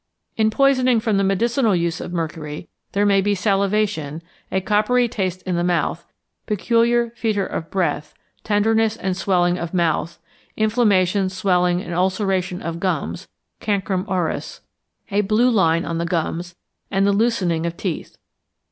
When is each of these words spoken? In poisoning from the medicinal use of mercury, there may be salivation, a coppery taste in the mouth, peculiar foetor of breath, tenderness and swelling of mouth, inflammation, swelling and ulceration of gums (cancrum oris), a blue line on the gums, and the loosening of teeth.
In 0.35 0.49
poisoning 0.49 0.99
from 0.99 1.17
the 1.17 1.23
medicinal 1.23 1.75
use 1.75 2.01
of 2.01 2.11
mercury, 2.11 2.67
there 2.93 3.05
may 3.05 3.21
be 3.21 3.35
salivation, 3.35 4.23
a 4.51 4.59
coppery 4.59 5.07
taste 5.07 5.43
in 5.43 5.55
the 5.55 5.63
mouth, 5.63 6.07
peculiar 6.47 7.11
foetor 7.11 7.45
of 7.45 7.69
breath, 7.69 8.15
tenderness 8.43 8.97
and 8.97 9.15
swelling 9.15 9.59
of 9.59 9.75
mouth, 9.75 10.17
inflammation, 10.57 11.29
swelling 11.29 11.83
and 11.83 11.93
ulceration 11.93 12.63
of 12.63 12.79
gums 12.79 13.27
(cancrum 13.59 14.03
oris), 14.07 14.61
a 15.11 15.21
blue 15.21 15.51
line 15.51 15.85
on 15.85 15.99
the 15.99 16.05
gums, 16.05 16.55
and 16.89 17.05
the 17.05 17.13
loosening 17.13 17.67
of 17.67 17.77
teeth. 17.77 18.17